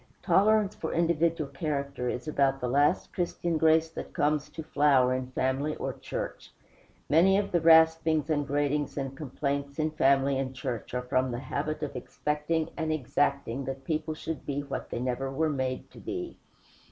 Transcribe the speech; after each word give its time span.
Tolerance 0.23 0.73
for 0.73 0.93
individual 0.93 1.51
character 1.51 2.09
is 2.09 2.27
about 2.27 2.59
the 2.59 2.67
last 2.67 3.13
Christian 3.13 3.59
grace 3.59 3.87
that 3.91 4.13
comes 4.13 4.49
to 4.49 4.63
flower 4.63 5.13
in 5.13 5.27
family 5.29 5.75
or 5.75 5.93
church. 5.93 6.51
Much 7.07 7.37
of 7.37 7.51
the 7.51 7.61
raspings, 7.61 8.27
and 8.27 8.47
gratings, 8.47 8.97
and 8.97 9.15
complaints 9.15 9.77
in 9.77 9.91
family 9.91 10.39
and 10.39 10.55
church 10.55 10.95
are 10.95 11.03
from 11.03 11.29
the 11.29 11.37
habit 11.39 11.83
of 11.83 11.95
expecting 11.95 12.69
and 12.75 12.91
exacting 12.91 13.65
that 13.65 13.83
people 13.83 14.15
should 14.15 14.43
be 14.43 14.61
what 14.61 14.89
they 14.89 14.97
never 14.99 15.29
were 15.31 15.51
made 15.51 15.91
to 15.91 15.99
be. 15.99 16.39